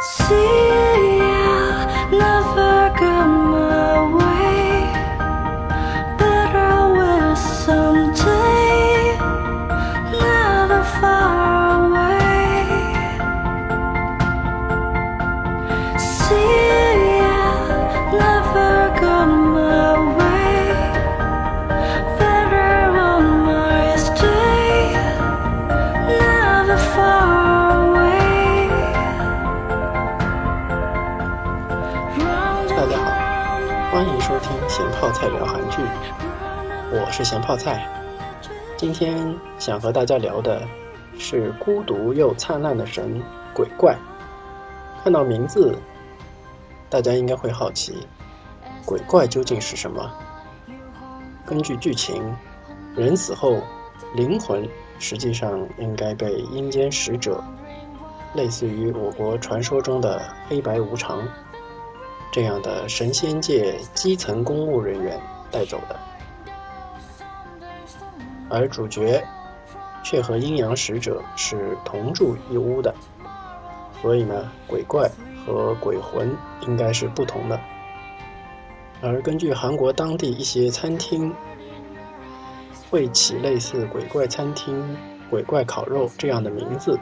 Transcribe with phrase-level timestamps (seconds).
[0.00, 0.59] 心。
[35.82, 37.88] 我是咸泡菜。
[38.76, 40.62] 今天想和大家聊的
[41.18, 43.22] 是孤独又灿烂的神
[43.54, 43.96] 鬼怪。
[45.02, 45.74] 看到名字，
[46.88, 48.06] 大家应该会好奇，
[48.84, 50.10] 鬼怪究竟是什么？
[51.46, 52.22] 根据剧情，
[52.94, 53.56] 人死后
[54.14, 57.42] 灵魂实际上应该被阴间使者，
[58.34, 61.22] 类似于我国传说中的黑白无常。
[62.32, 65.20] 这样的神仙界基层公务人员
[65.50, 65.98] 带走的，
[68.48, 69.22] 而主角
[70.02, 72.94] 却和阴阳使者是同住一屋的，
[74.00, 75.10] 所以呢，鬼怪
[75.44, 77.60] 和鬼魂应该是不同的。
[79.02, 81.34] 而根据韩国当地一些餐厅
[82.90, 84.96] 会起类似“鬼怪餐厅
[85.30, 86.98] ”“鬼怪烤肉”这样的名字，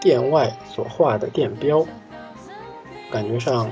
[0.00, 1.86] 店外所画的店标，
[3.10, 3.70] 感觉上。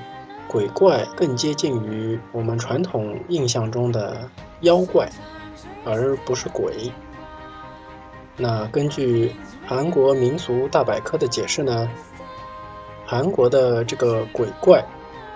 [0.49, 4.31] 鬼怪更接近于我们传统印象中的
[4.63, 5.07] 妖怪，
[5.85, 6.91] 而不是鬼。
[8.35, 9.33] 那根据
[9.67, 11.87] 韩国民俗大百科的解释呢，
[13.05, 14.83] 韩国的这个鬼怪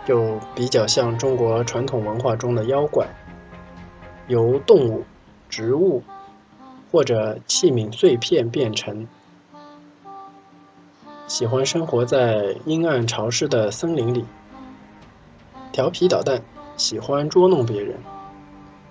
[0.06, 3.06] 就比较像中国传统文化中的妖怪，
[4.28, 5.04] 由动物、
[5.50, 6.02] 植物
[6.90, 9.06] 或者器皿碎片变成，
[11.26, 14.24] 喜欢生活在阴暗潮湿的森林里。
[15.72, 16.42] 调皮捣蛋，
[16.76, 17.98] 喜欢捉弄别人，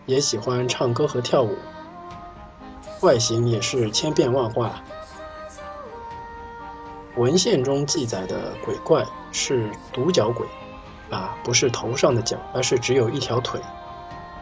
[0.08, 1.56] 也喜欢唱歌和跳舞。
[3.02, 4.82] 外形也是千变万化。
[7.18, 10.48] 文献中记载的鬼怪是独角鬼，
[11.12, 13.62] 啊，不是头上的角，而是只有一条腿，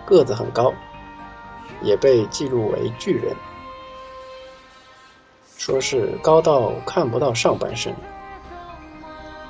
[0.06, 0.74] 个子很高，
[1.82, 3.36] 也被记录为巨人，
[5.58, 7.94] 说是高到看不到上半身，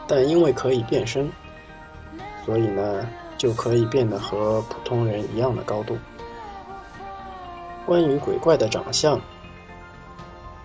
[0.08, 1.32] 但因为可以变身。
[2.50, 5.96] 所以呢，就可以变得和普通人一样的高度。
[7.86, 9.22] 关于鬼怪的长相，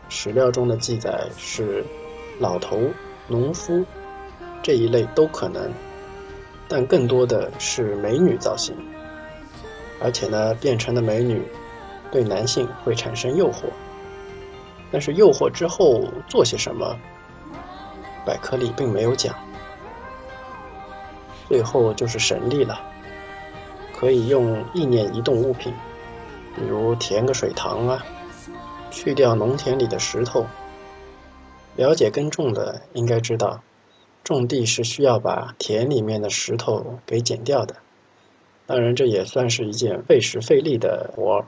[0.09, 1.85] 史料中的记载是
[2.41, 2.81] 老头、
[3.29, 3.85] 农夫
[4.63, 5.71] 这一类都可能，
[6.67, 8.75] 但更多的是美女造型。
[10.01, 11.47] 而且呢，变成的美女
[12.11, 13.65] 对男性会产生诱惑，
[14.91, 16.97] 但是诱惑之后做些什么，
[18.25, 19.35] 百科里并没有讲。
[21.55, 22.81] 最后就是神力了，
[23.93, 25.73] 可以用意念移动物品，
[26.57, 28.05] 比如填个水塘啊，
[28.91, 30.47] 去掉农田里的石头。
[31.77, 33.63] 了解耕种的应该知道，
[34.25, 37.77] 种地是需要把田里面的石头给剪掉的。
[38.67, 41.45] 当然，这也算是一件费时费力的活儿。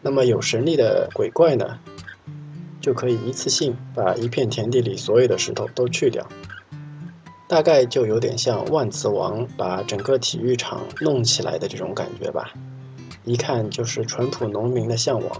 [0.00, 1.78] 那么有神力的鬼怪呢，
[2.80, 6.26] 就可以一次性把一片田地里所有的石头都去掉。
[7.52, 12.50] 大概就有点像万磁王把整个体育场弄起来的这种感觉吧，
[13.24, 15.30] 一看就是淳朴农民的向往。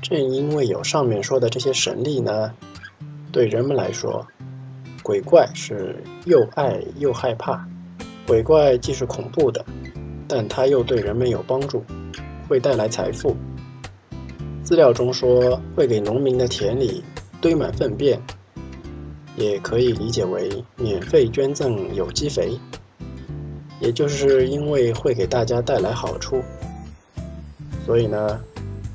[0.00, 2.50] 正因为有上面说的这些神力呢，
[3.30, 4.26] 对人们来说，
[5.02, 7.68] 鬼怪是又爱又害怕。
[8.26, 9.62] 鬼怪既是恐怖的，
[10.26, 11.84] 但它又对人们有帮助，
[12.48, 13.36] 会带来财富。
[14.62, 17.04] 资料中说会给农民的田里
[17.38, 18.18] 堆满粪便。
[19.38, 22.58] 也可以理解为免费捐赠有机肥，
[23.80, 26.42] 也就是因为会给大家带来好处，
[27.86, 28.40] 所以呢，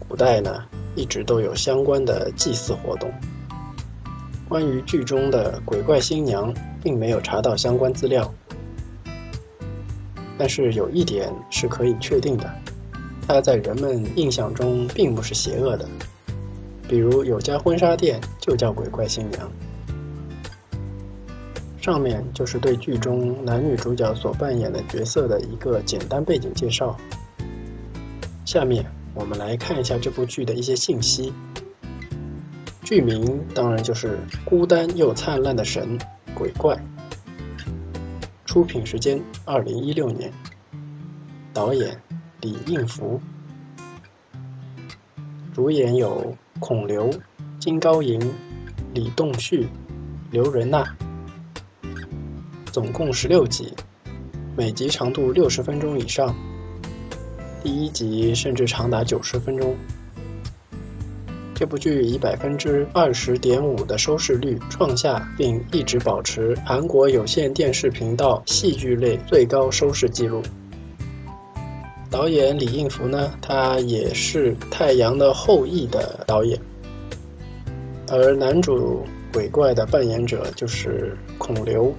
[0.08, 0.66] 古代呢
[0.96, 3.10] 一直都有相关的祭祀活动。
[4.50, 6.54] 关于剧中的鬼怪新娘，
[6.84, 8.30] 并没有查到相关资料，
[10.38, 12.54] 但是有一点是可以确定的，
[13.26, 15.88] 她在人们印象中并不是邪恶的，
[16.86, 19.50] 比如有家婚纱店就叫鬼怪新娘。
[21.84, 26.96] 上面就是对剧中男女主角所扮演的角色的一个简单背景介绍。
[28.46, 31.34] 下面我们来看一下这部剧的一些信息。
[32.84, 36.00] 剧名当然就是《孤单又灿烂的神
[36.34, 36.74] 鬼怪》。
[38.46, 40.32] 出品时间二零一六年。
[41.54, 42.02] 导演
[42.40, 43.20] 李应福。
[45.54, 47.10] 主演有孔刘、
[47.60, 48.34] 金高银、
[48.94, 49.68] 李栋旭、
[50.32, 50.96] 刘仁娜，
[52.74, 53.72] 总共十六集，
[54.58, 56.36] 每集长度六十分钟以上，
[57.62, 59.76] 第一集甚至长达九十分钟。
[61.54, 70.42] 这部剧以百分之二十点五的收视率创下，并一直保持韩国有线电视频道戏剧类最高收视纪录。
[72.10, 76.60] 导演李应福呢，他也是《太阳的后裔》的导演，
[78.10, 81.94] 而男主鬼怪的扮演者就是孔刘。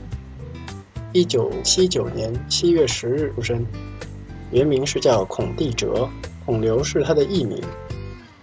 [1.14, 3.64] 一九七九年七月十日出生，
[4.50, 6.10] 原名是叫孔地哲，
[6.44, 7.62] 孔刘是他的艺名。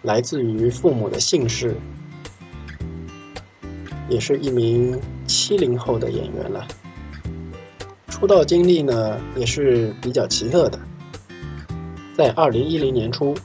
[0.03, 1.75] 来自于父母的姓氏，
[4.07, 4.97] 也是一名
[5.27, 6.65] 七零后的演员了。
[8.07, 10.79] 出道经历呢也是比较奇特的。
[12.15, 13.35] 在二零一零年初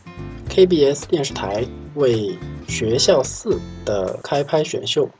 [0.49, 2.31] ，KBS 电视台为
[2.71, 5.11] 《学校四》的开拍选秀，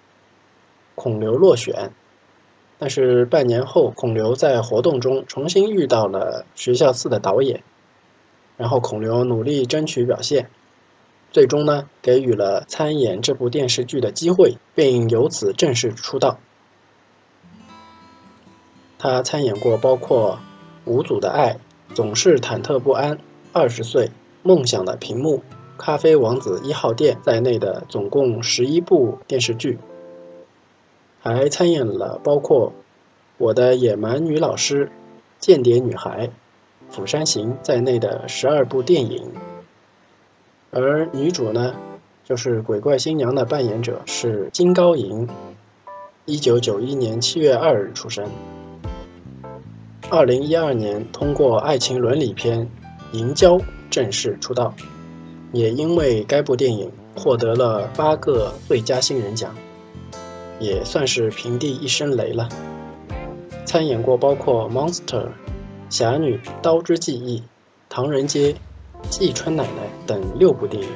[0.95, 1.91] 孔刘落选。
[2.79, 7.63] 但是半年后，孔刘在活动中重新遇到了《学校四》的导演，
[8.57, 10.51] 然后孔刘努力争取表现。
[11.33, 16.39] 最终呢，给予了参演这部电视剧的机会，并由此正式出道。
[18.99, 20.39] 他参演过包括
[20.91, 21.55] 《五组的爱》
[21.95, 23.13] 《总是忐忑不安》
[23.53, 24.05] 《二十岁》
[24.43, 25.39] 《梦想的屏幕》
[25.77, 29.79] 《咖啡王子一号店》在内的总共十一部电视剧，
[31.35, 32.71] 还参演了包括
[33.39, 34.87] 《我的野蛮女老师》
[35.41, 36.27] 《间谍女孩》
[36.89, 39.33] 《釜山行》在内的十二部电影。
[40.71, 41.75] 而女主呢，
[42.25, 45.29] 就是鬼怪新娘的扮演者是金高银，
[46.27, 48.31] 一九九一年七月二日出生。
[50.09, 52.69] 二零一二年通过爱情伦理片
[53.17, 53.59] 《银娇》
[53.91, 54.73] 正式出道，
[55.53, 59.55] 也因为该部电影获得了八个最佳新人奖，
[60.61, 62.49] 也算是平地一声雷了。
[63.65, 65.03] 参演过包括《Monster》
[65.91, 67.39] 《侠女》《刀之记忆》
[67.89, 68.53] 《唐人街》。
[69.11, 70.89] 季春奶奶等六部电影，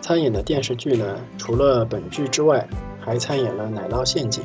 [0.00, 2.66] 参演的电视剧呢，除了本剧之外，
[3.00, 4.44] 还参演了《奶酪陷阱》。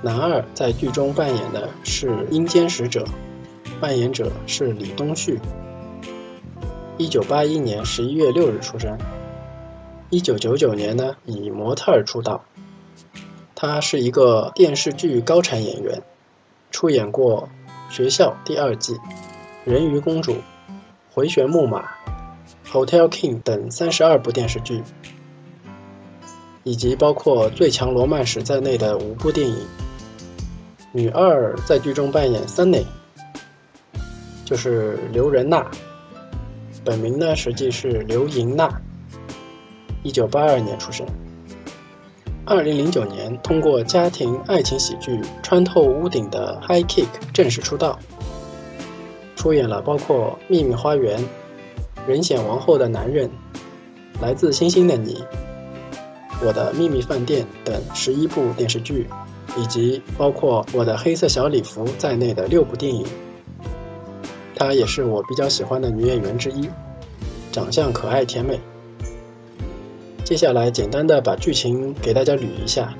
[0.00, 3.04] 男二在剧中扮演的是阴间使者，
[3.80, 5.40] 扮演者是李东旭。
[6.96, 8.96] 一九八一年十一月六日出生，
[10.10, 12.44] 一九九九年呢以模特儿出道。
[13.62, 16.02] 他是一个电视剧高产演员，
[16.70, 17.46] 出演过
[17.94, 18.94] 《学校》第二季
[19.66, 20.32] 《人鱼公主》。
[21.12, 21.86] 回旋木马、
[22.66, 24.82] Hotel King 等三十二部电视剧，
[26.62, 29.58] 以及包括《最强罗曼史》在内的五部电影。
[30.92, 32.86] 女二在剧中扮演 Sunny，
[34.46, 35.70] 就是刘仁娜，
[36.82, 38.80] 本名呢实际是刘莹娜，
[40.02, 41.06] 一九八二年出生。
[42.50, 47.96] 二零零九年通过家庭爱情喜剧《穿透屋顶的 High Kick》正式出道。
[49.36, 51.16] 出演了包括《秘密花园》
[52.08, 53.28] 《人显王后的男人》
[54.20, 55.14] 《来自星星的你》
[56.44, 59.06] 《我的秘密饭店》等十一部电视剧，
[59.56, 63.06] 以及包括《我的黑色小礼服》在内的六部电影。
[64.56, 66.68] 她也是我比较喜欢的女演员之一，
[67.52, 68.58] 长相可爱甜美。
[70.30, 72.94] 接下来简单的把剧情给大家捋一下。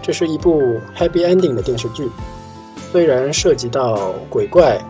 [0.00, 2.08] 这是一部 Happy Ending 的电视剧。
[2.90, 4.80] 虽然涉及到鬼怪，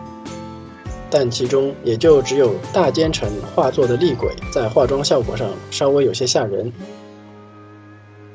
[1.09, 6.71] 但其中也就只有大奸臣化作的厉鬼在化妆效果上稍微有些吓人，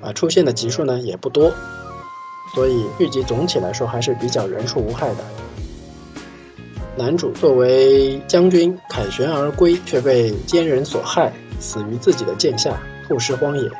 [0.02, 1.50] 啊，出现的集数呢也不多，
[2.54, 5.24] 所以剧集总体来说还是比较人畜无害的。
[6.98, 12.78] 男主作为将军凯旋而归，却被奸人所害，死于自己的剑下，
[13.08, 13.70] 曝尸荒野。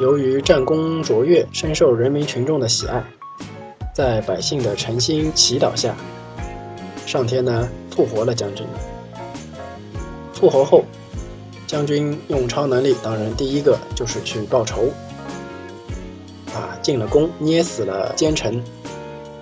[0.00, 3.02] 由于战功卓越，深受人民群众的喜爱。
[3.94, 5.94] 在百姓的诚心祈祷下，
[7.06, 8.66] 上天呢复活了将军。
[10.32, 10.84] 复活后，
[11.66, 14.88] 将军用超能力，当然第一个就是去报仇，
[16.54, 18.62] 啊，进了宫，捏死了奸臣。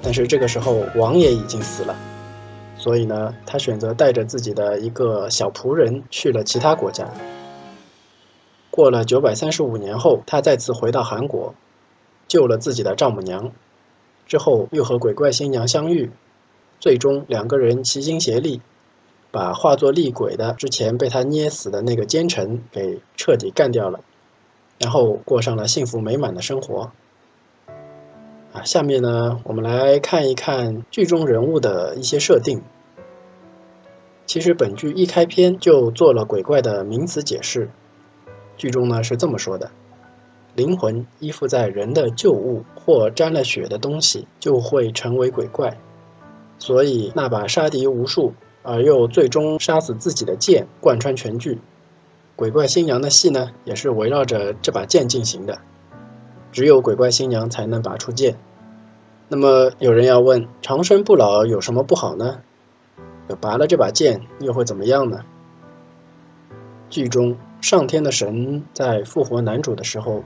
[0.03, 1.95] 但是这个时候王爷已经死了，
[2.79, 7.07] 所以呢，他选择带着自己的一个小仆人去了其他国家。
[8.77, 11.55] 过了九百三十五年后，他再次回到韩国，
[12.29, 13.53] 救了自己的丈母娘。
[14.27, 16.11] 之后又和鬼怪新娘相遇，
[16.79, 18.61] 最终两个人齐心协力，
[19.31, 24.01] 把化作厉鬼的之前被他捏死的那个奸臣给彻底干掉了，
[24.79, 26.91] 然后过上了幸福美满的生活。
[28.53, 32.61] 啊，下面呢，我们来看一看剧中人物的一些设定。
[34.27, 37.71] 其实本剧一开篇就做了鬼怪的名词解释，
[38.57, 39.71] 剧中呢是这么说的：
[40.55, 45.79] 灵魂依附在人的旧物或沾了血的东西，就会成为鬼怪。
[46.59, 48.33] 所以那把杀敌无数
[48.63, 51.61] 而又最终杀死自己的剑贯穿全剧。
[52.35, 55.59] 鬼怪新娘的戏呢，也是围绕着这把剑进行的。
[56.53, 58.39] 只有鬼怪新娘才能拔出剑。
[59.29, 62.41] 那么有人要问：长生不老有什么不好呢？
[63.41, 65.21] 拔了这把剑又会怎么样呢？
[66.89, 67.37] 剧中
[67.67, 70.23] 上天的神在复活男主的时候，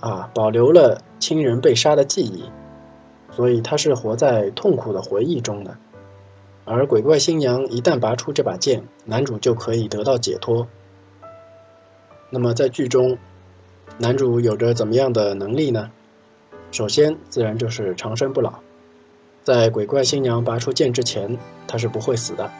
[0.00, 2.50] 啊，保留了亲人被杀的记忆，
[3.30, 5.76] 所以他是活在痛苦的回忆中的。
[6.64, 10.66] 而鬼怪新娘一旦拔出这把剑，男主就可以得到解脱。
[12.30, 13.16] 那么在剧中，
[13.98, 15.92] 男主有着怎么样的能力呢？
[16.72, 18.54] 首先，自然就是长生不老。
[19.44, 21.38] 在鬼怪新娘拔出剑之前，
[21.68, 22.50] 他是不会死的。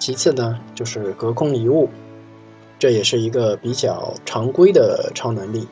[0.00, 1.88] 其次呢，就是隔空移物，
[2.78, 5.66] 这也是一个比较常规的超能力。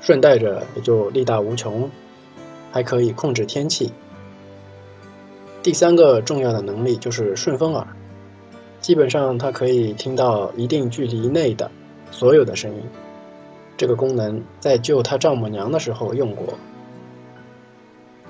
[0.00, 1.90] 顺带着也就力大无穷，
[2.70, 3.92] 还可以控制天气。
[5.62, 7.86] 第三个重要的能力就是顺风耳，
[8.80, 11.70] 基本上它可以听到一定距离内的
[12.12, 12.82] 所有的声音。
[13.76, 16.54] 这个功能在救他丈母娘的时候用过。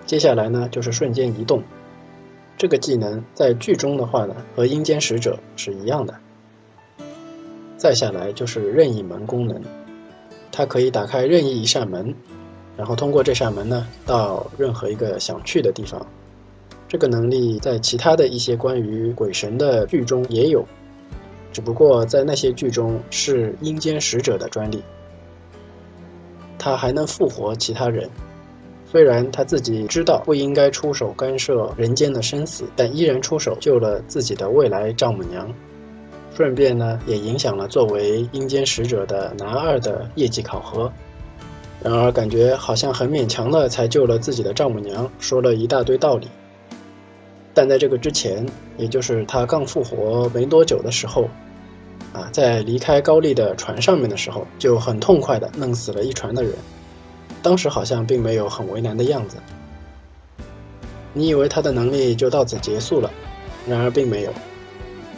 [0.07, 1.63] 接下来呢，就是瞬间移动。
[2.57, 6.15] 这个技能在剧中的话呢，和阴间使者是一样的。
[7.77, 9.61] 再下来就是任意门功能，
[10.51, 12.15] 它可以打开任意一扇门，
[12.77, 16.07] 然后通过这扇门呢，到任何一个想去的地方。
[16.89, 20.65] 这个能力在其他的一些关于鬼神的剧中也有，
[21.53, 24.83] 只不过在那些剧中是阴间使者的专利。
[26.59, 28.09] 他还能复活其他人。
[28.89, 35.53] 虽然他自己知道不应该出手干涉人间的生死，但依然出手救了自己的未来丈母娘，
[36.37, 40.93] 顺便呢也影响了作为阴间使者的男二的业绩考核。
[41.83, 46.29] 然而感觉好像很勉强的才救了自己的丈母娘，说了一大堆道理。
[47.55, 51.27] 但在这个之前，也就是他刚复活没多久的时候，
[52.13, 56.53] 啊，在离开高丽的船上面的时候，就很痛快的弄死了一船的人。
[57.43, 59.39] 当时好像并没有很为难的样子，
[61.15, 63.11] 你以为他的能力就到此结束了，
[63.67, 64.33] 然而并没有。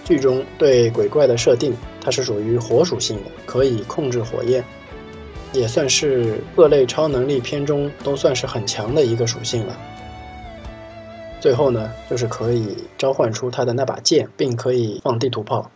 [0.09, 4.65] 剧中对鬼怪的设定，它是属于火属性的，可以控制火焰，
[5.53, 9.77] 也算是各类超能力片中都算是很强的一个属性了。
[11.41, 15.71] 最后呢，就是可以召唤出他的那把剑，并可以放地图炮，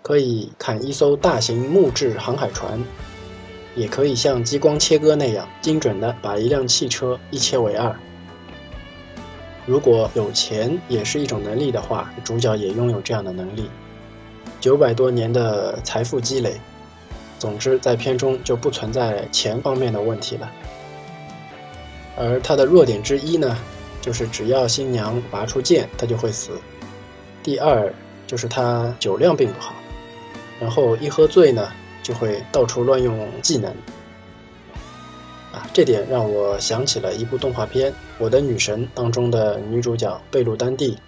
[0.00, 2.82] 可以砍一艘大型木质航海船。
[3.76, 7.94] 也可以像激光切割那样精准的把一辆汽车一切为二。
[9.66, 13.70] 如果有钱也是一种能力的话，主角也拥有这样的能力。
[14.60, 16.60] 九百多年的财富积累，
[17.38, 20.50] 总之在片中就不存在钱方面的问题了。
[22.16, 23.56] 而他的弱点之一呢，
[24.00, 26.52] 就是只要新娘拔出剑，他就会死。
[27.42, 27.92] 第二
[28.26, 29.74] 就是他酒量并不好，
[30.60, 31.70] 然后一喝醉呢。
[32.02, 33.70] 就会到处乱用技能，
[35.72, 40.98] 这点让我想起了一部动画片《我的女神》当中的女主角贝鲁丹蒂，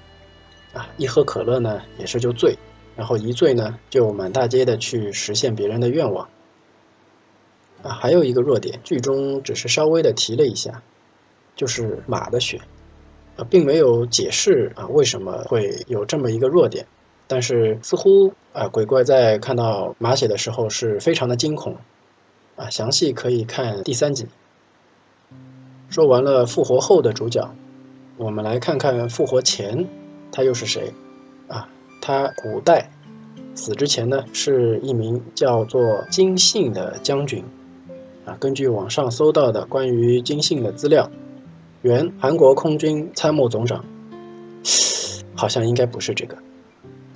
[0.73, 2.57] 啊，一喝可乐呢也是就醉，
[2.97, 6.29] 然后一醉呢就满大街的去实现别人的愿望，
[7.83, 10.83] 啊，还有一个弱点，剧中只是稍微的提了一下，
[11.57, 12.61] 就是马的血，
[13.37, 16.87] 啊，并没有解释啊为什么会有这么一个弱点。
[17.29, 21.77] 但是似乎啊，鬼怪在看到马血的时候是非常的惊恐，
[22.57, 24.27] 啊，详细可以看第三集。
[25.93, 27.51] 说完了复活后的主角，
[28.17, 29.87] 我们来看看复活前
[30.33, 30.95] 他又是谁？
[31.49, 31.69] 啊，
[32.01, 32.91] 他古代
[33.55, 37.45] 死之前呢是一名叫做金信的将军，
[38.25, 41.11] 啊，根据网上搜到的关于金信的资料，
[41.83, 43.85] 原韩国空军参谋总长，
[45.35, 46.39] 好像应该不是这个。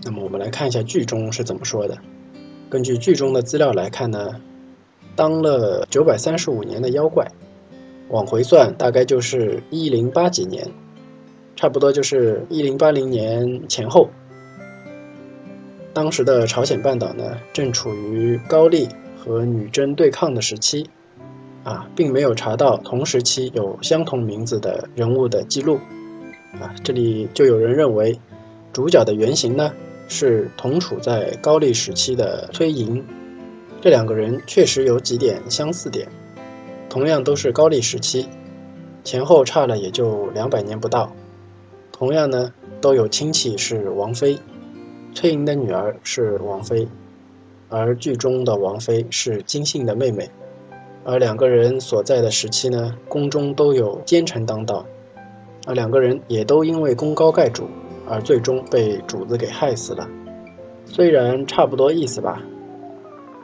[0.05, 1.97] 那么我们来看一下剧中是怎么说的。
[2.69, 4.39] 根据剧中的资料来看呢，
[5.15, 7.27] 当了九百三十五年的妖怪，
[8.09, 10.69] 往回算大概就是一零八几年，
[11.55, 14.09] 差不多就是一零八零年前后。
[15.93, 20.89] 当时的朝鲜半岛呢，正处于高丽和女真对抗的时期，
[21.65, 25.77] 啊，并没有查到同时期有相同名字的人物的记录，
[26.61, 28.19] 啊，这里就有人认为
[28.73, 29.73] 主角的原型呢。
[30.09, 33.05] 是同处在高丽时期的崔莹，
[33.81, 36.07] 这两个人确实有几点相似点，
[36.97, 38.27] 同样都是高丽时期，
[39.05, 41.13] 前后差了也就两百年不到。
[41.93, 44.39] 同样呢，都有亲戚是王妃，
[45.13, 46.89] 崔莹的女儿是王妃，
[47.69, 50.31] 而剧中的王妃是金信的妹妹。
[51.05, 54.87] 而两个人所在的时期呢，宫中都有奸臣当道，
[55.67, 57.69] 而两个人也都因为功高盖主
[58.09, 60.09] 而最终被主子给害死了。
[60.87, 62.43] 虽然差不多意思吧，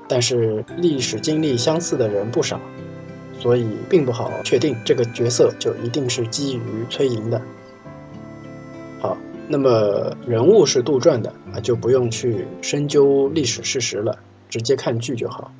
[0.08, 2.58] 但是历史经历相似的人不少，
[3.42, 7.42] 所以并不好确定这个角色就一定是基于崔莹的。
[9.00, 9.18] 好，
[9.48, 15.52] 那么人物是杜撰的啊，就不用去深究历史事实了，直接看剧就好。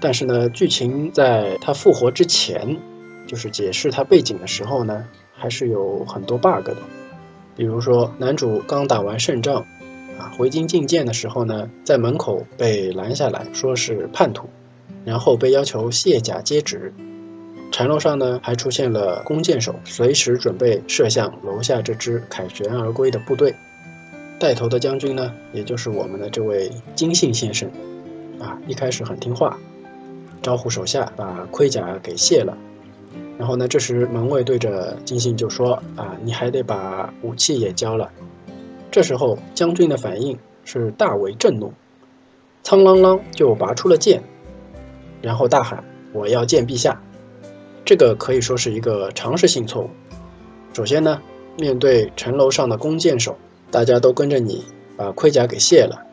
[0.00, 2.76] 但是呢，剧情在他复活之前，
[3.28, 6.76] 就是解释他背景的时候呢，还是有很多 bug 的。
[7.54, 9.64] 比如说，男主刚打完胜仗，
[10.18, 14.48] 啊，回京觐见的时候呢，在门口被拦下来说是叛徒，
[15.08, 16.92] 然后被要求卸甲接旨。
[17.72, 23.54] 城楼上呢，还出现了弓箭手，随时准备射向楼下这支凯旋而归的部队。
[24.38, 27.70] 带头的将军呢，也就是我们的这位金信先生，
[28.38, 29.58] 啊，一开始很听话。
[30.42, 32.54] 招呼手下把盔甲给卸了，
[33.38, 38.10] 然后呢，这时门卫对着金信就说：“啊，你还得把武器也交了。”
[38.92, 41.72] 这时候将军的反应是大为震怒，
[42.62, 44.22] 苍啷啷就拔出了剑，
[45.20, 45.82] 然后大喊
[46.12, 47.00] ：“我要见陛下！”
[47.84, 49.90] 这个可以说是一个常识性错误。
[50.74, 51.20] 首先呢，
[51.56, 53.36] 面对城楼上的弓箭手，
[53.70, 54.64] 大家都跟着你
[54.96, 56.04] 把盔甲给卸了，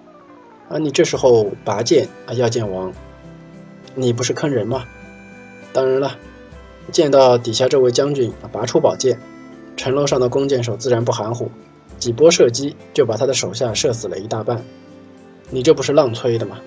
[0.69, 2.93] 而你这时候拔剑啊，要见王。
[3.93, 4.85] 你不是坑人吗？
[5.71, 6.17] 当然了，
[6.91, 9.19] 见到底下这位将军拔出宝剑，
[9.75, 11.51] 城楼上的弓箭手自然不含糊，
[11.99, 14.63] 几波射击就把他的手下射死了一大半。
[15.49, 16.57] 你这不是浪催的吗？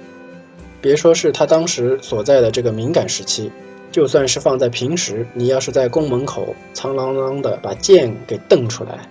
[0.80, 3.50] 别说是他当时所在的这个敏感时期，
[3.90, 9.08] 就算是放在平时，你要是在宫门口苍啷啷的把剑给瞪出来，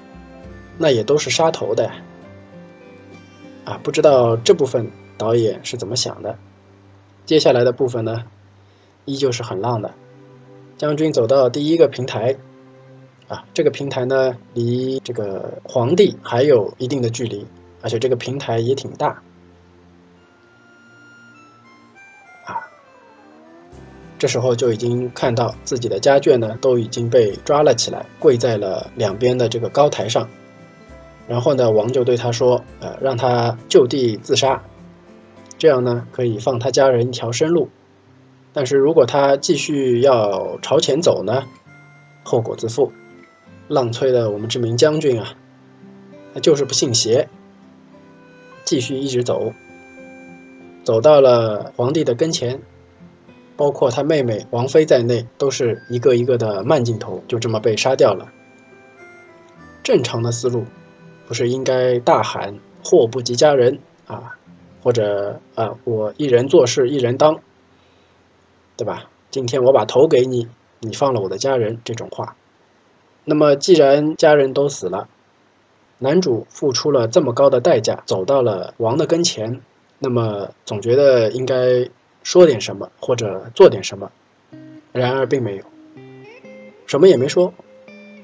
[0.78, 1.92] 那也都是杀头的。
[3.66, 6.38] 啊，不知道这部分导演是怎么想的。
[7.26, 8.24] 接下来的部分呢，
[9.04, 9.94] 依旧是很浪的。
[10.78, 12.38] 将军走到第一个平台，
[13.28, 17.46] 啊，这个平台呢离这个皇帝还有一定的距离，
[17.82, 19.22] 而且这个平台也挺大。
[24.18, 30.28] 这时候就已经看到自己的家眷呢都已经被抓了起来，跪在了两边的这个高台上。
[31.28, 34.64] 然后呢，王就对他说：“呃，让他就地自杀。”
[35.60, 37.70] 这样呢，可以放他家人一条生路，
[38.54, 41.44] 但是如果他继续要朝前走呢，
[42.24, 42.92] 后果自负。
[43.68, 45.34] 浪催的我们这名将军啊，
[46.34, 47.28] 他就是不信邪，
[48.64, 49.52] 继续一直走，
[50.86, 52.62] 走到了皇帝的跟前，
[53.58, 58.30] 包括他妹妹王妃在内，都是一个一个的慢镜头，就这么被杀掉了。
[59.84, 60.66] 正常的思路，
[61.28, 64.38] 不是应该大喊“祸不及家人”啊？
[64.84, 67.42] 或者啊，我一人做事一人当，
[68.78, 69.10] 对吧？
[69.32, 70.48] 今天我把头给你，
[70.80, 72.36] 你放了我的家人，这种话。
[73.26, 75.10] 那么既然家人都死了，
[75.98, 79.60] 男主付出了这么高的代价，走到了王的跟前，
[80.00, 81.90] 那么总觉得应该
[82.28, 84.12] 说点什么或者做点什么。
[84.92, 85.64] 然而并没有，
[86.86, 87.54] 什么也没说，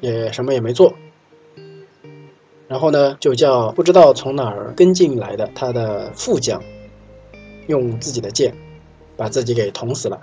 [0.02, 0.94] 也什么也没做。
[2.68, 6.62] 然后呢，就叫不知道从哪儿跟进来的他的副将，
[7.68, 8.54] 用自己的剑
[9.16, 10.20] 把自己给捅死了，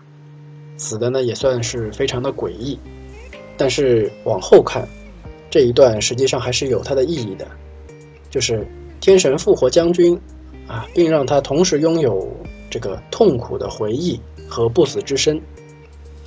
[0.76, 2.78] 死的呢也算是非常的诡异。
[3.56, 4.86] 但是往后看，
[5.48, 7.48] 这一段实际上还是有它的意义的，
[8.28, 8.66] 就是
[9.00, 10.20] 天神复活将军
[10.66, 12.30] 啊，并让他同时拥有
[12.70, 15.38] 这个痛苦的回忆和不死之身。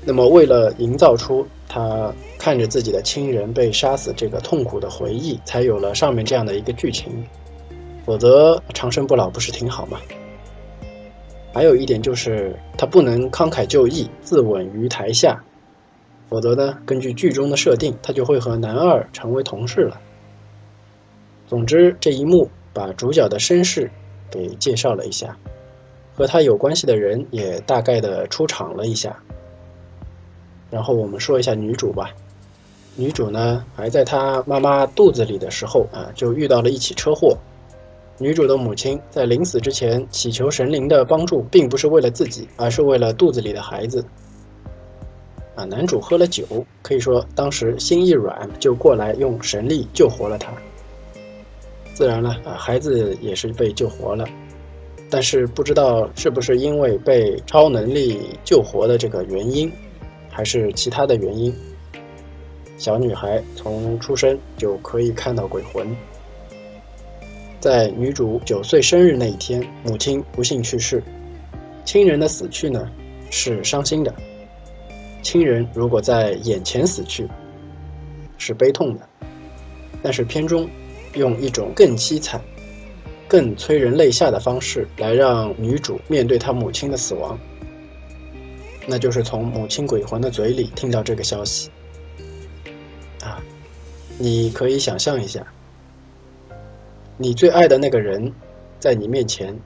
[0.06, 2.14] 那么为了营造出他。
[2.36, 7.26] 看着自己的亲人被杀死，这个痛苦的回忆，才有了上面这样的一个剧情。
[8.06, 9.98] 否则长生不老不是挺好吗？
[11.54, 15.42] 还有一点就是他不能慷慨就义，自刎于台下。
[16.28, 20.02] 否则呢，根据剧中的设定，他就会和男二成为同事了。
[21.48, 23.90] 总之，这一幕把主角的身世
[24.30, 25.38] 给介绍了一下，
[26.16, 29.16] 和他有关系的人也大概的出场了一下。
[30.70, 32.12] 然后我们说一下女主吧。
[32.96, 37.36] 女主呢，还在她妈妈肚子里的时候啊，就遇到了一起车祸。
[38.20, 44.06] 女主的母亲在临死之前祈求神灵的帮助，并不是为了自己，而是为了肚子里的孩子。
[45.56, 46.46] 啊，男主喝了酒，
[46.84, 50.54] 可以说当时心一软，就过来用神力救活了她。
[51.96, 54.28] 自然了，啊，孩子也是被救活了。
[55.14, 59.72] 但是不知道是不是因为被超能力救活的这个原因，
[60.28, 61.54] 还是其他的原因。
[62.80, 65.96] 小女孩从出生就可以看到鬼魂。
[67.60, 71.04] 在女主九岁生日那一天，母亲不幸去世。
[71.86, 72.90] 亲人的死去呢，
[73.30, 74.12] 是伤心的，
[75.22, 77.30] 亲人如果在眼前死去，
[78.40, 79.08] 是悲痛的。
[80.02, 80.68] 但是片中
[81.14, 82.42] 用一种更凄惨、
[83.34, 87.36] 更催人泪下的方式来让女主面对她母亲的死亡，
[88.86, 91.72] 那就是从母亲鬼魂的嘴里听到这个消息。
[93.24, 93.42] 啊，
[94.20, 95.44] 你可以想象一下，
[97.18, 98.32] 你最爱的那个人
[98.80, 99.60] 在你面前。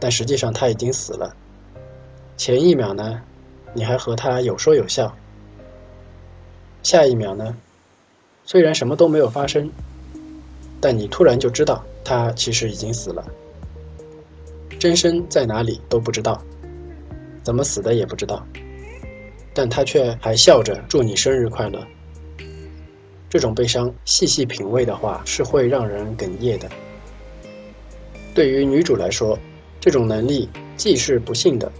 [0.00, 1.32] 但实际上他已经死了。
[2.36, 3.22] 前一秒呢，
[3.74, 5.06] 你还和他有说有笑；
[6.82, 7.56] 下一秒呢，
[8.44, 9.70] 虽然什么都没有发生，
[10.80, 13.24] 但你突然就知道他其实已经死了。
[14.78, 16.42] 真身在哪里都不知道，
[17.42, 18.44] 怎么死的也不知道，
[19.54, 21.86] 但他却还笑着祝你生日快乐。
[23.30, 26.68] 这种悲伤，细细品味的话，是会让人哽咽的。
[28.34, 29.38] 对于女主来说，
[29.80, 31.70] 这种能力既是不幸的，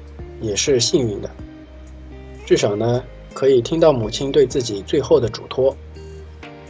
[0.41, 1.31] 也是幸运的。
[2.47, 3.03] 至少呢，
[3.35, 5.77] 可以听到母亲对自己最后的嘱托，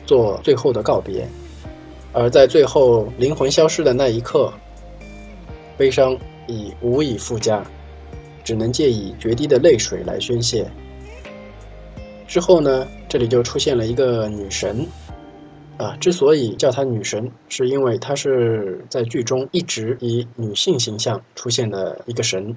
[0.07, 1.29] 做最后的告别。
[2.13, 4.53] 而在最后灵魂消失的那一刻，
[5.77, 7.65] 悲伤已无以复加，
[8.45, 10.71] 只能借以决堤的泪水来宣泄。
[12.27, 14.87] 之后呢，这里就出现了一个女神。
[15.79, 22.57] 啊，之所以叫她女神，是因为她是在剧中一直以女性形象出现的一个神。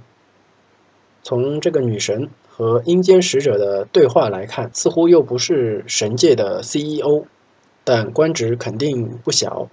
[1.23, 7.25] 从这个女神和阴间使者的对话来看，似乎又不是神界的 CEO，
[7.85, 9.69] 但官职肯定不小，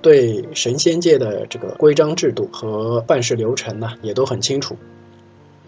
[0.00, 4.76] 对神仙界的这个规章制度和办事流程呢，也都很清楚。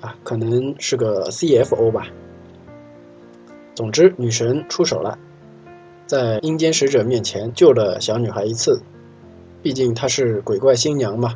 [0.00, 2.06] 啊，可能是个 CFO 吧。
[3.74, 5.18] 总之，女神出手了。
[6.06, 8.80] 在阴间使者面前救了小女孩一次，
[9.60, 11.34] 毕竟她是鬼怪新娘嘛。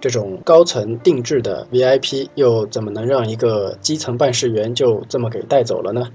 [0.00, 6.08] 这种高层定制的 VIP 又怎么能让一个基层办事员就这么给带走了呢？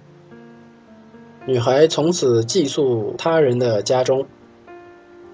[1.45, 4.25] 女孩从此寄宿他人的家中，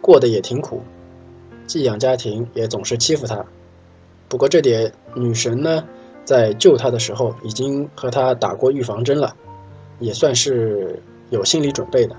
[0.01, 0.81] 过得也挺苦，
[1.67, 3.45] 寄养家庭也总是欺负她。
[4.27, 5.83] 不过这点女神呢，
[6.23, 9.35] 在救她的时候已经和她打过预防针了，
[9.99, 11.01] 也算是。
[11.31, 12.15] 有心理准备的，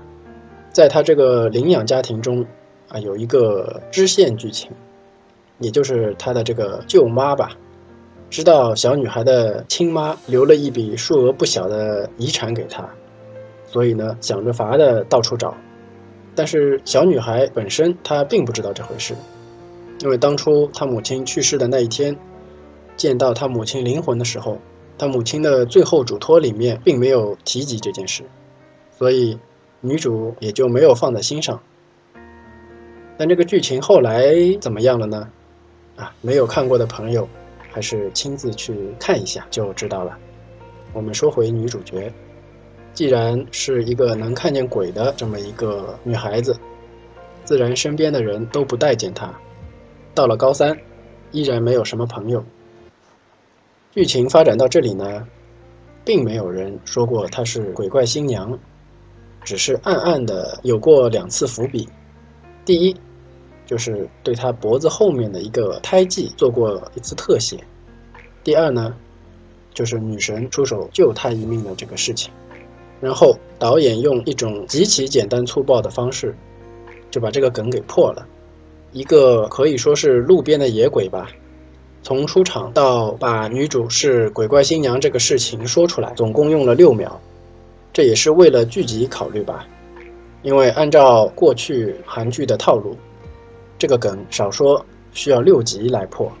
[0.71, 2.45] 在他这个领养家庭中，
[2.87, 4.71] 啊，有一个支线剧情，
[5.59, 7.51] 也就是他的这个舅妈吧，
[8.29, 12.89] 知道小女孩的亲妈留了一笔数额不小的遗产给她，
[13.71, 15.55] 所以呢，想着法的到处找，
[16.35, 19.15] 但是小女孩本身她并不知道这回事，
[19.99, 22.17] 因为当初她母亲去世的那一天，
[22.97, 24.57] 见到她母亲灵魂的时候，
[24.97, 28.23] 她母亲的最后嘱托里面并没有提及这件事。
[28.91, 29.39] 所以，
[29.79, 31.61] 女主也就没有放在心上。
[33.17, 35.29] 但这个剧情后来怎么样了呢？
[35.95, 37.25] 啊，没有看过的朋友，
[37.71, 40.17] 还是亲自去看一下就知道了。
[40.93, 42.11] 我们说回女主角，
[42.93, 46.55] 既然是一个能看见鬼的这么一个女孩子，
[47.43, 49.33] 自然身边的人都不待见她。
[50.13, 50.77] 到了高三，
[51.31, 52.43] 依然没有什么朋友。
[53.91, 55.27] 剧情发展到这里呢，
[56.03, 58.57] 并没有人说过她是鬼怪新娘。
[59.43, 61.89] 只是暗暗的有过两次伏笔，
[62.63, 62.95] 第一，
[63.65, 67.57] 就是对她脖子后面的一个胎记做过一次特写；
[68.43, 68.93] 第二呢，
[69.73, 72.31] 就是女神出手救她一命的这个事情。
[73.01, 76.33] 然后导演用一种极其简单粗暴的方式，
[77.09, 78.25] 就把这个梗给破了。
[78.93, 81.27] 一个可以说是路边的野鬼吧，
[82.03, 87.19] 从出场到把女主是鬼怪新娘这个事情说出来，总共用了六秒。
[87.93, 89.65] 这也是为了剧集考虑吧，
[90.43, 92.95] 因为按照过去韩剧的套路，
[93.77, 96.31] 这个梗少说需要六集来破，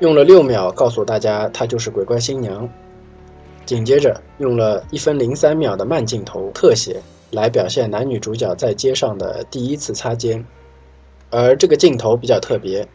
[0.00, 2.68] 用了六秒告诉大家她就是鬼怪新娘，
[3.66, 7.02] 紧接着用了一分零三秒的慢镜头特写
[7.32, 10.42] 来表现男女主角在街上的第一次擦肩，
[11.30, 12.86] 而这个镜头比较特别，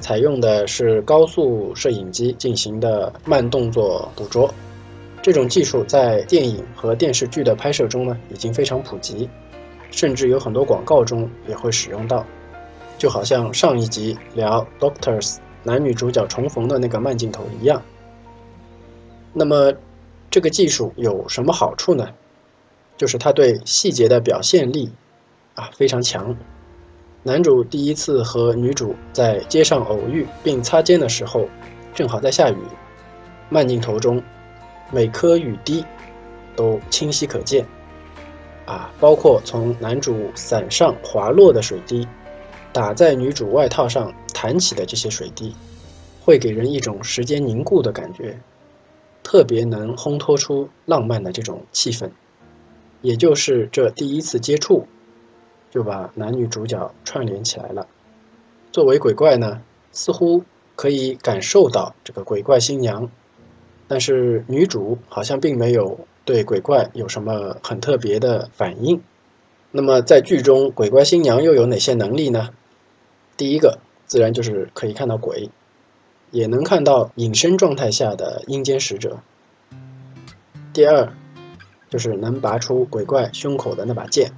[0.00, 4.52] 采用的是高速摄影机进行的慢动作捕捉。
[5.22, 9.28] 这种技术在电影和电视剧的拍摄中呢，已经非常普及，
[9.90, 12.26] 甚至有很多广告中也会使用到。
[12.98, 17.80] 就好像上一集聊《Doctors》男女主角重逢的那个慢镜头一样。
[19.32, 19.72] 那么，
[20.30, 22.08] 这个技术有什么好处呢？
[22.96, 24.92] 就是它对细节的表现力
[25.54, 26.36] 啊非常强。
[27.22, 31.48] 男主第一次和女主在街上偶遇并擦肩的时候，
[31.92, 32.58] 正好在下雨，
[33.48, 34.22] 慢镜头中。
[34.92, 35.84] 每颗雨滴
[36.56, 37.64] 都清晰可见，
[38.66, 42.08] 啊，包括从男主伞上滑落的水滴，
[42.72, 45.54] 打在女主外套上弹起的这些水滴，
[46.20, 48.36] 会给人一种时间凝固的感觉，
[49.30, 52.10] 特别能烘托出浪漫的这种气氛，
[53.00, 54.88] 也就是这第一次接触，
[55.70, 57.86] 就把男女主角串联起来了。
[58.72, 59.62] 作为鬼怪呢，
[59.92, 60.42] 似乎
[60.74, 63.08] 可以感受到这个鬼怪新娘，
[63.86, 69.00] 但是女主好像并没有对鬼怪有什么很特别的反应。
[69.70, 72.50] 那么在剧中，鬼怪新娘又有哪些能力呢？
[73.36, 75.50] 第一个，自然就是可以看到鬼，
[76.30, 79.18] 也能看到隐身状态下的阴间使者。
[80.72, 81.12] 第二，
[81.88, 84.32] 就是能拔出鬼怪胸口的那把剑，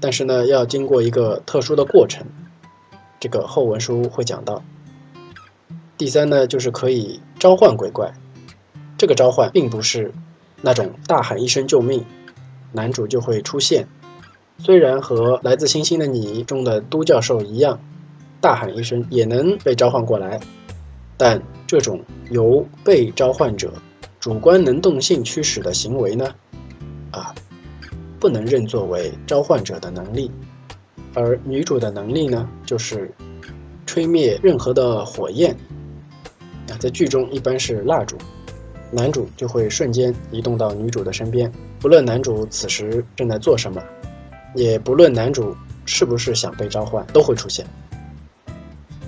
[0.00, 2.26] 但是呢，要经过一个特殊的过程，
[3.18, 4.62] 这个后文书会讲到。
[5.96, 8.14] 第三呢，就是可以召唤鬼怪，
[8.96, 10.12] 这个召唤并不是
[10.62, 12.04] 那种大喊一声救命，
[12.70, 13.88] 男主就会出现。
[14.58, 17.80] 虽然和《来自星星的你》中的都教授一样，
[18.40, 20.38] 大喊一声也能被召唤过来，
[21.18, 22.00] 但这种
[22.30, 23.72] 由被召唤者
[24.18, 26.34] 主观能动性驱使的行为呢，
[27.10, 27.34] 啊，
[28.20, 30.30] 不能认作为召唤者的能力。
[31.14, 33.12] 而女主的能力呢，就是
[33.84, 35.54] 吹灭任何的火焰。
[36.70, 38.16] 啊，在剧中一般是蜡烛，
[38.92, 41.50] 男主就会瞬间移动到女主的身边，
[41.80, 43.82] 不论男主此时正在做什么。
[44.54, 45.54] 也不论男主
[45.84, 47.66] 是不是想被召唤，都会出现。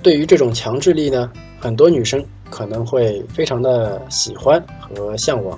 [0.03, 5.57] 对于这种强制力呢，很多女生可能会非常的喜欢和向往。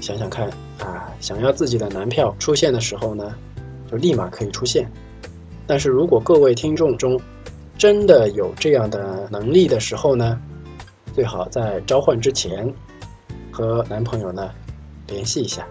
[0.00, 0.48] 想想看
[0.80, 3.32] 啊，想要自己的男票出现的时候呢，
[3.88, 4.90] 就立马可以出现。
[5.64, 7.18] 但是如果各位听众中
[7.78, 10.36] 真的有这样的能力的时候呢，
[11.14, 12.68] 最好在召唤之前
[13.52, 14.50] 和男朋友呢
[15.06, 15.64] 联系一下，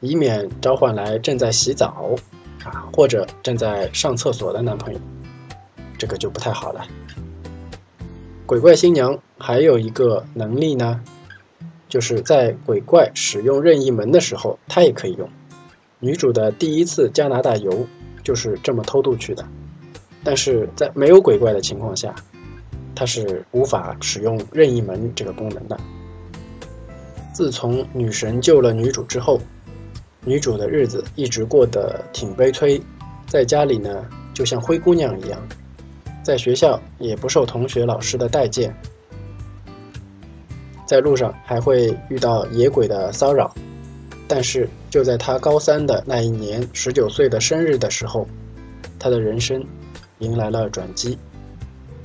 [0.00, 2.16] 以免召唤来正在洗澡。
[2.64, 5.00] 啊，或者正在上厕所的男朋友，
[5.98, 6.84] 这个就不太好了。
[8.52, 11.00] 鬼怪新娘还有一个能力呢，
[11.88, 15.26] 就是在鬼怪使用任意门的时候，她也可以用。
[16.00, 17.86] 女主的第一次加拿大游
[18.22, 19.42] 就是这么偷渡去的，
[20.22, 22.14] 但是在没有鬼怪的情况下，
[22.94, 25.80] 她是无法使用任意门这个功能的。
[27.32, 29.40] 自从女神救了女主之后。
[30.26, 32.80] 女主的日子一直过得挺悲催，
[33.26, 35.40] 在家里呢就像灰姑娘一样，
[36.22, 38.74] 在学校也不受同学老师的待见，
[40.86, 43.52] 在路上还会遇到野鬼的骚扰。
[44.28, 48.26] 但是就在他高三的那一年，十九岁的生日的时候，
[48.98, 49.62] 他的人生
[50.20, 51.18] 迎来了转机。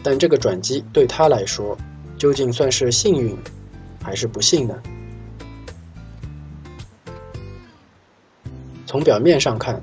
[0.04, 1.78] 但这个转机对他来说，
[2.18, 3.38] 究竟算是幸运
[4.04, 4.76] 还是不幸呢？
[8.86, 9.76] 从表面上看，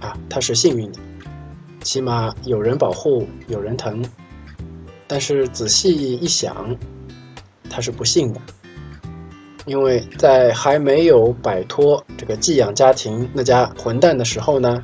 [0.00, 0.98] 啊，他是幸运的，
[1.84, 4.04] 起码有人保护，有人疼。
[5.06, 6.76] 但是仔细一想，
[7.70, 8.40] 他是不幸的，
[9.66, 14.82] 因为在还没有摆脱这个寄养家庭那家混蛋的时候呢，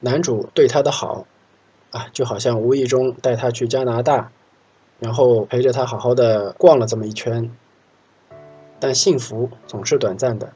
[0.00, 1.24] 男主对他的好，
[1.92, 4.30] 啊，就好像无意中带他去加拿大，
[4.98, 7.50] 然后陪着他好好的逛了这么一圈。
[8.80, 10.52] 但幸福总是短暂的。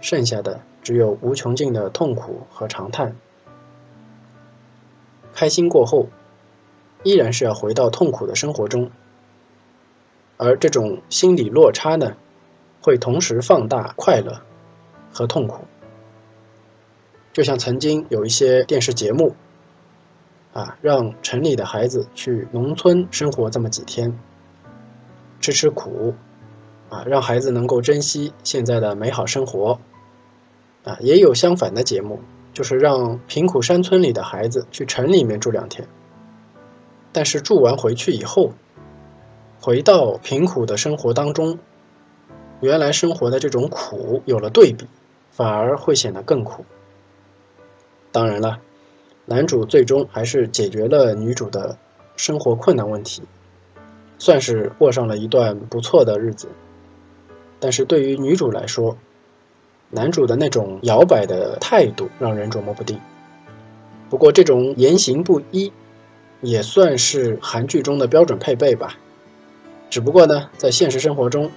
[0.00, 3.16] 剩下的只有无穷尽的痛苦和长叹。
[5.38, 6.08] 开心过后，
[7.04, 8.90] 依然是要回到痛苦的生活中。
[10.36, 12.16] 而这种心理落差呢，
[12.82, 14.40] 会同时放大快乐
[15.12, 15.60] 和痛苦。
[17.32, 19.36] 就像曾经有一些电视节目，
[20.52, 24.18] 啊，让城里的孩子去农村生活这么几天，
[25.40, 26.14] 吃吃苦。
[26.88, 29.78] 啊，让孩子能够珍惜现在的美好生活。
[30.82, 32.18] 啊，也有相反的节目，
[32.58, 35.86] 就是让贫苦山村里的孩子去城里面住两天。
[37.12, 38.50] 但是住完回去以后，
[39.60, 41.60] 回到贫苦的生活当中，
[42.58, 44.88] 原来生活的这种苦有了对比，
[45.30, 46.64] 反而会显得更苦。
[48.10, 48.58] 当然了，
[49.24, 51.78] 男主最终还是解决了女主的
[52.16, 53.22] 生活困难问题，
[54.18, 56.48] 算是过上了一段不错的日子。
[57.60, 58.98] 但是对于女主来说，
[59.90, 63.00] 男主的那种摇摆的态度让人琢磨不定。
[64.10, 65.72] 不过这种言行不一，
[66.40, 68.98] 也算是韩剧中的标准配备吧。
[69.90, 71.50] 只不过呢，在现实生活中，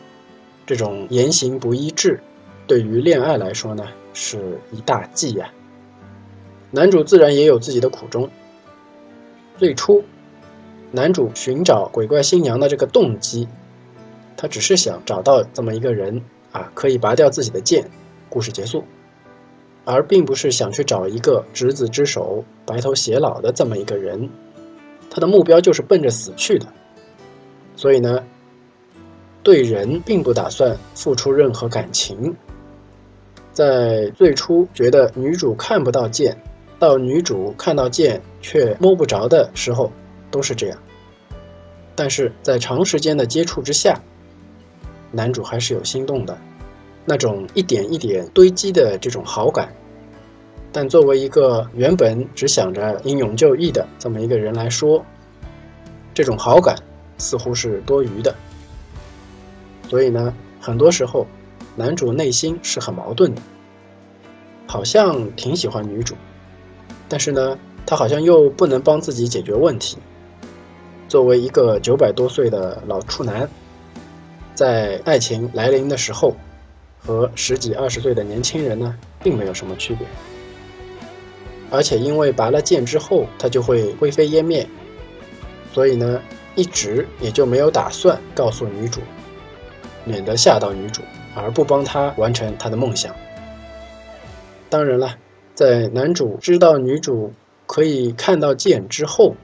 [0.65, 2.21] 这种言行不一致，
[2.67, 5.51] 对于恋爱来说呢，是一大忌呀。
[6.71, 8.29] 男主自然也有自己的苦衷。
[9.57, 10.03] 最初，
[10.91, 13.47] 男主寻找鬼怪新娘的这个动机。
[14.37, 17.91] 他只是想找到这么一个人啊，可以拔掉自己的剑，
[18.31, 18.83] 故事结束，
[19.85, 24.29] 而并不是想去找一个执子之手、白头偕老的这么一个人。
[25.09, 26.65] 他的目标就是奔着死去的。
[27.75, 28.23] 所以呢，
[29.43, 32.33] 对人并不打算付出任何感情。
[33.51, 36.41] 在最初觉得女主看不到剑，
[36.79, 39.91] 到女主看到剑却摸不着的时候，
[40.31, 40.79] 都是这样。
[41.95, 43.99] 但是在长时间的接触之下，
[45.11, 46.37] 男主还是有心动的，
[47.05, 49.73] 那种一点一点堆积的这种好感。
[50.71, 55.05] 但作为一个原本只想着英勇就义的这么一个人来说，
[56.13, 56.75] 这种好感
[57.17, 58.35] 似乎是多余的。
[59.89, 61.27] 所以呢，很多时候。
[61.73, 63.41] 男主内心是很矛盾的，
[64.67, 66.15] 好像挺喜欢女主，
[67.07, 69.97] 但是呢，他好像又不能帮自己解决问题。
[71.07, 73.49] 作为一个九百多岁的老处男，
[74.53, 76.35] 在爱情来临的时候，
[77.05, 80.07] 和十几二十岁的年轻人呢，并没有什么区别。
[81.69, 84.67] 而且因为拔了剑之后，他就会灰飞烟灭，
[85.73, 86.21] 所以呢，
[86.55, 89.01] 一直也就没有打算告诉女主，
[90.05, 91.01] 免得吓到女主。
[91.33, 93.15] 而不帮他完成他的梦想。
[94.69, 95.15] 当然了，
[95.55, 97.31] 在男主知道女主
[97.65, 99.37] 可以看到剑之后，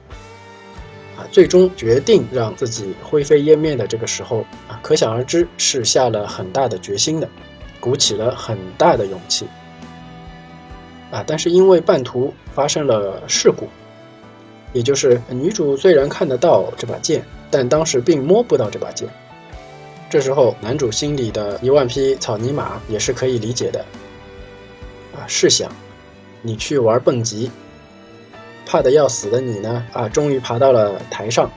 [1.16, 7.30] 啊，最终决定让自己灰飞烟灭的这个时候，啊，可想而知是下了很大的决心的，
[7.80, 9.46] 鼓起了很大的勇气。
[11.10, 13.66] 啊，但是因为半途发生了事故，
[14.72, 19.08] 也就是女主虽然看得到这把剑，但当时并摸不到这把剑。
[20.10, 23.80] 这时候，男主心里的一万匹草泥马也是可以理解的。
[25.14, 25.70] 啊，试想，
[26.42, 27.50] 你去玩蹦极，
[28.66, 29.84] 怕的要死的你呢？
[29.92, 31.50] 啊，终于爬到了台上，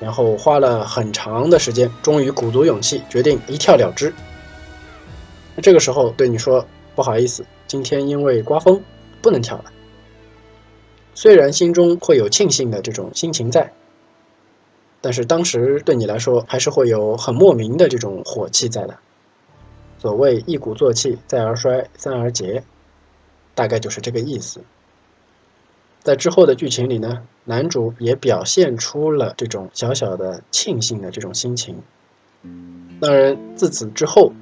[0.00, 4.12] 然后花了很长的时间，终于鼓足勇气，决定一跳了之。
[5.62, 8.82] 这个时候对你说：“不好意思，今天因为刮风，
[9.20, 9.72] 不能跳了。”
[11.14, 13.72] 虽然心中会有庆幸的这种心情在。
[15.00, 18.98] 但是当时对你来说，还是会有很莫名的这种火气在的。
[19.96, 22.64] 所谓一鼓作气，再而衰，三而竭，
[23.54, 24.60] 大概就是这个意思。
[26.02, 31.76] 在之后的剧情里呢，男主也表现出了这种小小的庆幸的这种心情。
[33.00, 34.32] 当然，自此之后，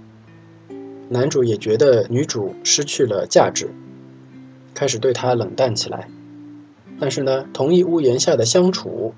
[1.08, 3.68] 男主也觉得女主失去了价值，
[4.74, 6.08] 开始对她冷淡起来。
[6.98, 9.14] 但是呢，同一屋檐下的相处。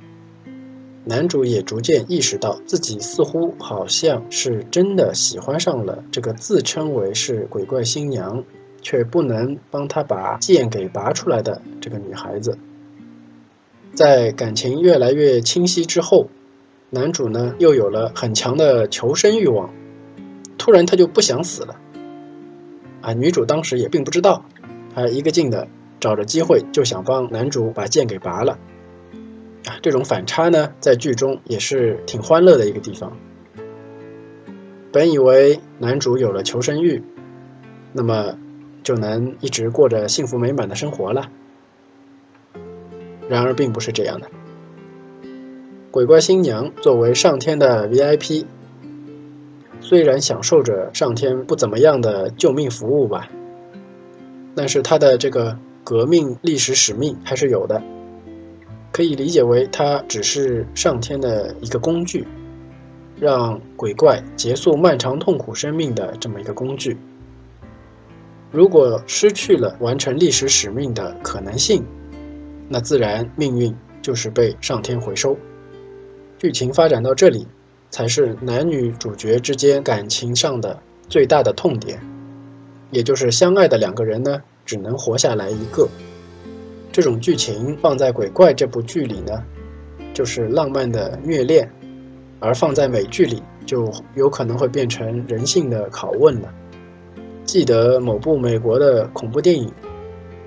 [1.05, 8.45] 男主也逐渐意识到自己似乎好像是真的喜欢上了这个自称为是鬼怪新娘，
[8.83, 12.59] 却不能帮他把剑给拔出来的这个女孩子。
[13.95, 16.29] 在感情越来越清晰之后，
[16.91, 19.71] 男主呢又有了很强的求生欲望，
[20.59, 21.77] 突然他就不想死了。
[23.01, 24.45] 啊，女主当时也并不知道，
[24.95, 25.69] 她一个劲的
[26.01, 28.59] 找着机会就想帮男主把剑给拔了。
[29.67, 33.17] 啊，这种反差呢，在剧中也是挺欢乐的一个地方。
[34.91, 37.03] 本以为男主有了求生欲，
[37.93, 38.39] 那么
[38.83, 41.31] 就能一直过着幸福美满的生活了。
[43.29, 44.29] 然而并不是这样的。
[45.91, 48.47] 鬼怪新娘作为上天的 VIP，
[49.89, 53.27] 虽然享受着上天不怎么样的救命服务吧，
[54.55, 57.83] 但是他的这个革命历史使命还是有的。
[58.93, 62.27] 可以理解为，他只是上天的一个工具，
[63.19, 66.99] 让鬼怪结束漫长痛苦生命的这么一个工具。
[68.53, 71.83] 如果失去了完成历史使命的可能性，
[72.69, 75.35] 那自然命运就是被上天回收。
[76.37, 77.47] 剧情发展到这里，
[77.91, 82.01] 才是男女主角之间感情上的最大的痛点，
[82.91, 85.89] 也就是相爱的两个人呢，只能活下来一个。
[86.93, 89.43] 这种剧情放在《鬼怪》这部剧里呢，
[90.13, 91.67] 就是浪漫的虐恋；
[92.41, 96.53] 而放在美剧里，就有可能会变成人性的拷问了。
[97.45, 99.73] 记得某部美国的恐怖电影，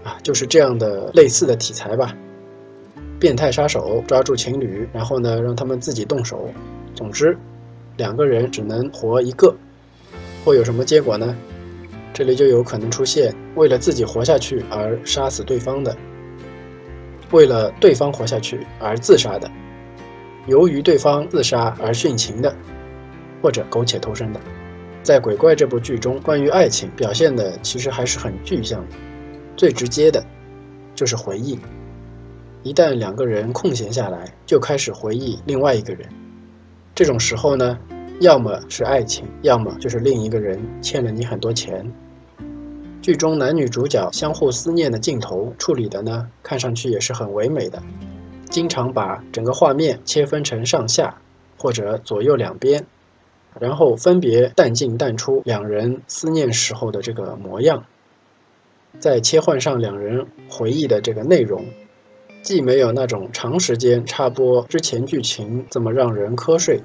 [0.03, 2.15] 啊，就是这样的类似的题材吧。
[3.19, 6.49] 变态杀手抓住情侣，然后呢，让他们自己动手。
[6.93, 7.37] 总之，
[7.97, 9.55] 两个人只能活一个，
[10.43, 11.35] 会有什么结果呢？
[12.13, 15.95] 这里就有可能出现为了自己活下去而杀死对方的。
[17.31, 19.49] 为了对方活下去而自杀的，
[20.47, 22.53] 由于对方自杀而殉情的，
[23.41, 24.39] 或者苟且偷生的，
[25.01, 28.95] 在《鬼怪》这部剧中，关于爱情表现的其实还是很具象的。
[29.55, 30.21] 最直接的，
[30.93, 31.57] 就是回忆。
[32.63, 36.07] 一旦两个人空闲下来，就开始回忆另外一个人。
[36.93, 37.77] 这种时候呢，
[38.19, 41.91] 要么是爱情，要么就是另一个人欠了你很多钱。
[43.01, 47.81] 剧中男女主角相互思念的镜头处理的呢，看上去也是很唯美的。
[48.49, 51.21] 经常把整个画面切分成上下
[51.57, 52.85] 或者左右两边，
[53.59, 57.85] 然后分别淡进淡出两人思念时候的这个模样，
[58.99, 61.65] 再切换上两人回忆的这个内容，
[62.41, 66.81] 既没有那种长时间插播之前剧情这么让人瞌睡，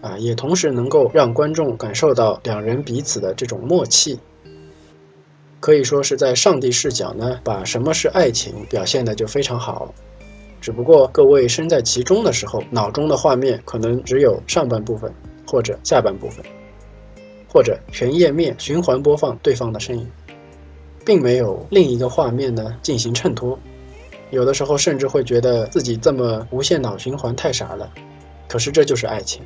[0.00, 4.18] 啊，也同时能够让观众感受到两人彼此的这种默契，
[5.60, 9.94] 可以说是在上帝视角呢，把什么是爱情表现的就非常好。
[10.60, 15.12] 只不过各位身在其中的时候，脑中的画面可能只有上半部分。
[15.48, 16.44] 或者下半部分，
[17.48, 20.10] 或者全页面循环播放对方的身影，
[21.04, 23.56] 并没有另一个画面呢进行衬托。
[24.30, 27.90] 有的时候甚至会觉得自己这么无限脑循环太傻了。
[28.48, 29.42] 可是这就是爱情，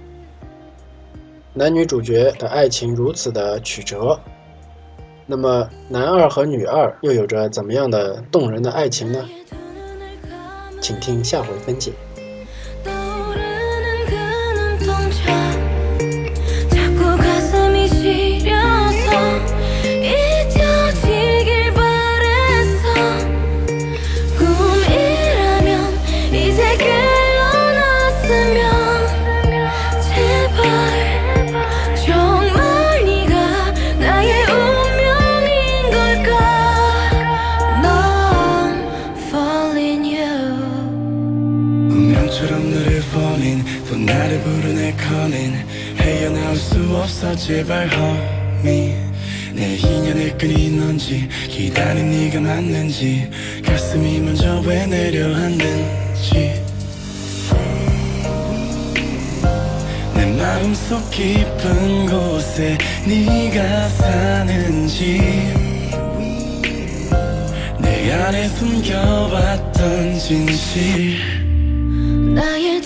[1.55, 4.21] 男女主角的爱情如此的曲折，
[5.27, 9.29] 那么男二和女二又有着怎么样的动人的爱情呢？
[10.81, 11.93] 请听下回分解。
[47.37, 48.95] 제발 homie
[49.55, 53.29] 내 인연의 끈이 넌지 기다린 네가 맞는지
[53.65, 56.63] 가슴이 먼저 왜 내려앉는지.
[60.15, 65.21] 내 마음속 깊은 곳에 네가 사는지.
[67.81, 71.19] 내 안에 숨겨왔던 진실.
[72.35, 72.81] 나의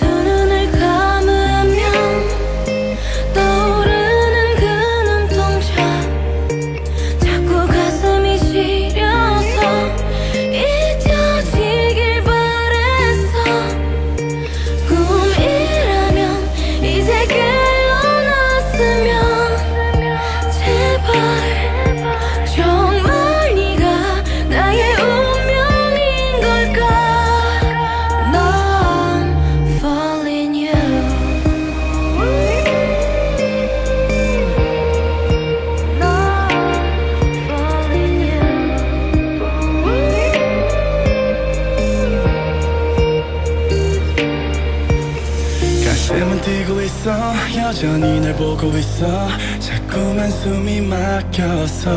[48.64, 49.28] 참고 있어.
[49.58, 51.90] 자꾸만 숨이 막혀서.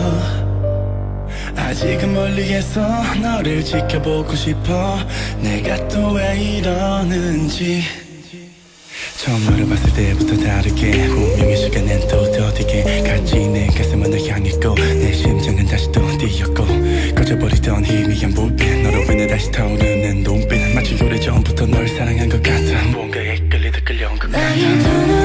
[1.55, 2.81] 아직은 멀리에서
[3.21, 4.97] 너를 지켜보고 싶어.
[5.39, 7.83] 내가 또 왜 이러는지.
[9.17, 15.65] 처음으로 봤을 때부터 다르게 운명의 시간엔 또 더디게 갈지 내 가슴은 널 향했고 내 심장은
[15.65, 16.65] 다시 또 뛰었고.
[17.15, 20.75] 꺼져버리던 희미한 불빛 너로 인해 다시 타오르는 눈빛.
[20.75, 22.83] 마치 오래전부터 널 사랑한 것 같아.
[22.91, 25.16] 뭔가에 끌리듯 끌려온 것 같아.